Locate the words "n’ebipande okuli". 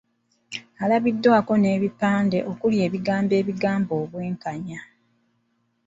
1.57-2.77